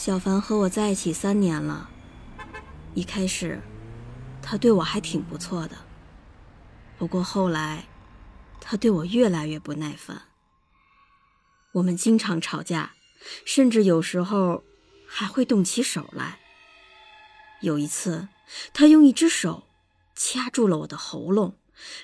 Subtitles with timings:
[0.00, 1.90] 小凡和我在一起三年了，
[2.94, 3.60] 一开始，
[4.40, 5.76] 他对我还挺不错的。
[6.96, 7.84] 不过后来，
[8.62, 10.22] 他对我越来越不耐烦。
[11.72, 12.94] 我们经常吵架，
[13.44, 14.64] 甚至有时候
[15.06, 16.38] 还会动起手来。
[17.60, 18.28] 有一次，
[18.72, 19.64] 他用一只手
[20.16, 21.58] 掐住了我的喉咙，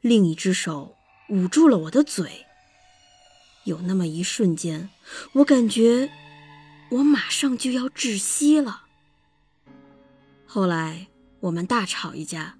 [0.00, 0.96] 另一只手
[1.28, 2.46] 捂住了我的嘴。
[3.64, 4.88] 有那么一瞬间，
[5.34, 6.10] 我感觉。
[6.92, 8.82] 我马上就要窒息了。
[10.46, 11.06] 后来
[11.40, 12.58] 我们大吵一架，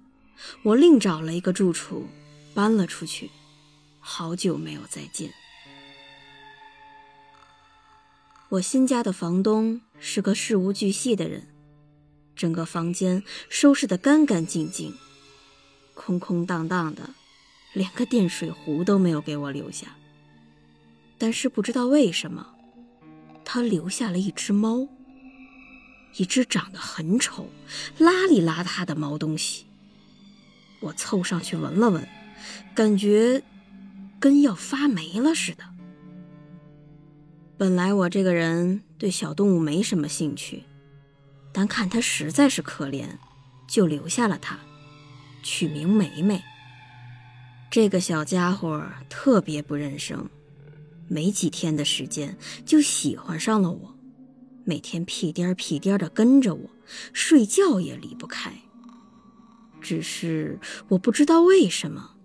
[0.63, 2.07] 我另找了一个住处，
[2.55, 3.29] 搬了出去，
[3.99, 5.31] 好久没有再见。
[8.49, 11.47] 我新家的房东是个事无巨细的人，
[12.35, 14.95] 整个房间收拾得干干净净，
[15.93, 17.11] 空空荡荡的，
[17.73, 19.95] 连个电水壶都没有给我留下。
[21.19, 22.52] 但是不知道为什么。
[23.55, 24.87] 他留下了一只猫，
[26.15, 27.51] 一只长得很丑、
[27.99, 29.67] 邋里邋遢的毛东西。
[30.79, 32.09] 我凑上去闻了闻，
[32.73, 33.43] 感觉
[34.19, 35.63] 跟要发霉了似的。
[37.55, 40.63] 本来我这个人对小动物没什么兴趣，
[41.51, 43.05] 但看它实在是可怜，
[43.67, 44.57] 就留下了它，
[45.43, 46.43] 取名梅梅。
[47.69, 50.27] 这个小家伙特别不认生。
[51.13, 53.95] 没几天的时间就喜欢上了我，
[54.63, 56.69] 每天屁颠儿屁颠儿的跟着我，
[57.13, 58.51] 睡觉也离不开。
[59.79, 62.15] 只是我不知道为什么，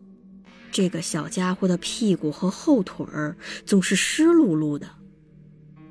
[0.73, 3.37] 这个小家伙的屁股和后腿儿
[3.67, 4.89] 总是湿漉漉的，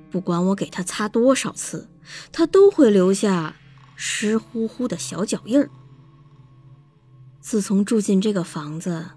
[0.09, 1.87] 不管我给他擦多少次，
[2.31, 3.57] 他都会留下
[3.95, 5.69] 湿乎乎的小脚印儿。
[7.41, 9.11] 自从住进这个房子，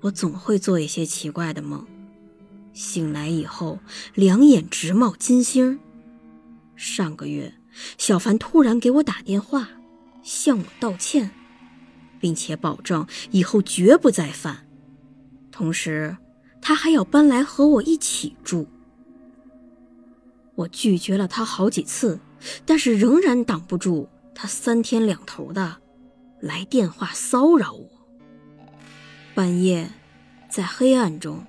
[0.00, 1.86] 我总会做一些奇怪的梦。
[2.72, 3.78] 醒来以后，
[4.14, 5.80] 两眼直冒金星。
[6.76, 7.54] 上个月，
[7.98, 9.68] 小凡突然给我打电话，
[10.22, 11.30] 向我道歉，
[12.18, 14.66] 并且保证以后绝不再犯。
[15.50, 16.16] 同时，
[16.62, 18.66] 他还要搬来和我一起住。
[20.54, 22.20] 我拒绝了他好几次，
[22.64, 25.78] 但是仍然挡不住他三天两头的
[26.40, 27.88] 来电话骚扰我。
[29.34, 29.90] 半夜，
[30.48, 31.46] 在黑暗中。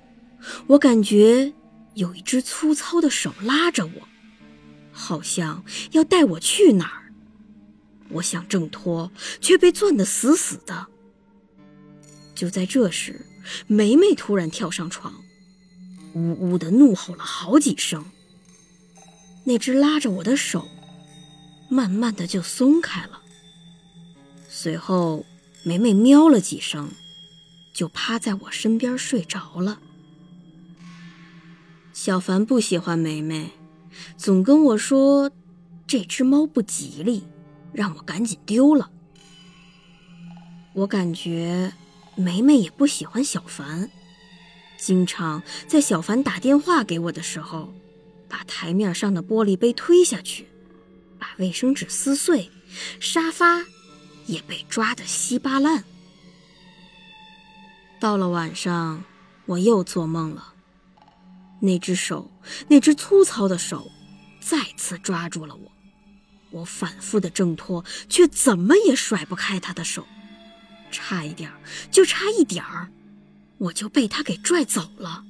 [0.68, 1.52] 我感觉
[1.94, 4.08] 有一只粗糙的手拉着我，
[4.92, 7.12] 好像要带我去哪儿。
[8.10, 9.10] 我想挣脱，
[9.40, 10.86] 却被攥得死死的。
[12.34, 13.24] 就在这时，
[13.66, 15.14] 梅梅突然跳上床，
[16.14, 18.04] 呜呜的怒吼了好几声。
[19.44, 20.68] 那只拉着我的手，
[21.68, 23.22] 慢慢的就松开了。
[24.48, 25.24] 随后，
[25.64, 26.90] 梅梅喵了几声，
[27.72, 29.80] 就趴在我身边睡着了。
[31.92, 33.50] 小凡不喜欢梅梅，
[34.16, 35.30] 总跟我说
[35.86, 37.24] 这只猫不吉利，
[37.72, 38.90] 让我赶紧丢了。
[40.72, 41.70] 我感觉
[42.16, 43.90] 梅梅也不喜欢小凡，
[44.78, 47.74] 经常在小凡打电话给我的时候，
[48.26, 50.48] 把台面上的玻璃杯推下去，
[51.18, 52.50] 把卫生纸撕碎，
[53.00, 53.66] 沙发
[54.24, 55.84] 也被抓得稀巴烂。
[58.00, 59.04] 到了晚上，
[59.44, 60.51] 我又做梦了。
[61.64, 62.28] 那只手，
[62.68, 63.88] 那只粗糙的手，
[64.40, 65.72] 再次抓住了我。
[66.50, 70.04] 我反复的挣脱，却怎么也甩不开他的手。
[70.90, 71.52] 差一点
[71.90, 72.90] 就差一点儿，
[73.58, 75.24] 我就被他给拽走了。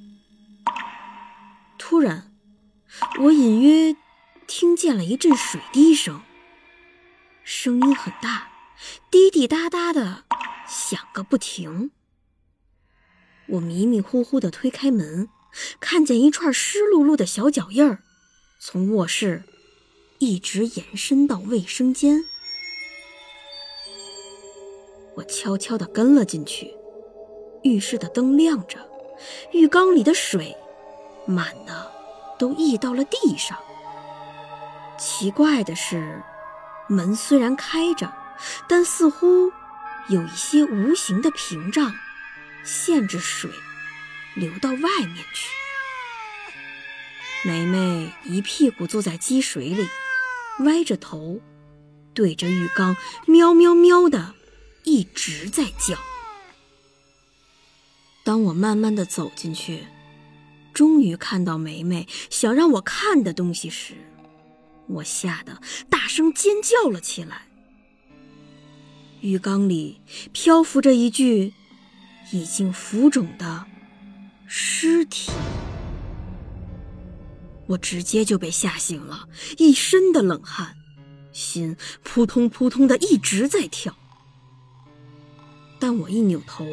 [1.77, 2.33] 突然，
[3.19, 3.95] 我隐约
[4.47, 6.23] 听见了一阵水滴声，
[7.43, 8.49] 声音很大，
[9.11, 10.23] 滴滴答答的
[10.67, 11.91] 响个不停。
[13.45, 15.29] 我迷迷糊糊的推开门。
[15.79, 17.99] 看见一串湿漉漉的小脚印儿，
[18.59, 19.43] 从卧室
[20.19, 22.23] 一直延伸到卫生间。
[25.15, 26.73] 我悄悄地跟了进去，
[27.63, 28.79] 浴室的灯亮着，
[29.51, 30.55] 浴缸里的水
[31.27, 31.91] 满的
[32.39, 33.57] 都溢到了地上。
[34.97, 36.23] 奇怪的是，
[36.87, 38.11] 门虽然开着，
[38.67, 39.51] 但似乎
[40.09, 41.93] 有一些无形的屏障，
[42.63, 43.51] 限制水。
[44.35, 45.49] 流到外面去。
[47.45, 49.87] 梅梅一屁股坐在积水里，
[50.59, 51.41] 歪着头，
[52.13, 52.95] 对着浴缸
[53.27, 54.33] 喵喵喵的
[54.83, 55.97] 一直在叫。
[58.23, 59.85] 当我慢慢的走进去，
[60.73, 63.95] 终于看到梅梅想让我看的东西时，
[64.87, 67.47] 我吓得大声尖叫了起来。
[69.19, 70.01] 浴缸里
[70.31, 71.53] 漂浮着一具
[72.31, 73.65] 已经浮肿的
[74.55, 75.31] 尸体，
[77.65, 79.27] 我直接就被吓醒了，
[79.57, 80.75] 一身的冷汗，
[81.31, 83.95] 心扑通扑通的一直在跳。
[85.79, 86.67] 但我一扭头。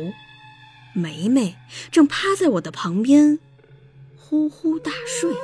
[0.93, 1.57] 梅梅
[1.91, 3.39] 正趴在我的旁边，
[4.15, 5.35] 呼呼大睡。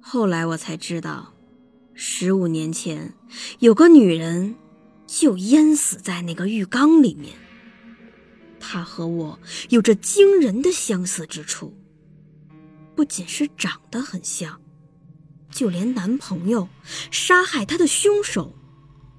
[0.00, 1.32] 后来我才知道，
[1.94, 3.14] 十五年前
[3.60, 4.56] 有个女人
[5.06, 7.34] 就淹死在那个浴缸里面。
[8.72, 9.38] 她和我
[9.68, 11.76] 有着惊人的相似之处，
[12.96, 14.62] 不仅是长得很像，
[15.50, 16.70] 就连男朋友
[17.10, 18.56] 杀害她的凶手。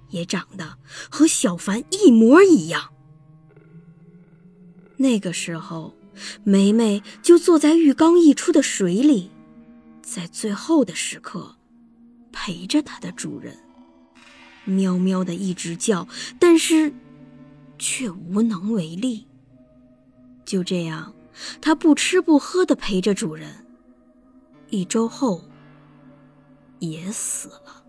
[0.09, 0.79] 也长得
[1.09, 2.93] 和小凡一模一样。
[4.97, 5.95] 那个时候，
[6.43, 9.29] 梅梅就坐在浴缸溢出的水里，
[10.01, 11.57] 在最后的时刻
[12.31, 13.59] 陪着它的主人，
[14.65, 16.07] 喵喵的一直叫，
[16.39, 16.91] 但是
[17.77, 19.27] 却无能为力。
[20.53, 21.15] 就这样，
[21.59, 23.65] 它不吃不喝地陪着主人，
[24.69, 25.43] 一周后
[26.77, 27.82] 也死了。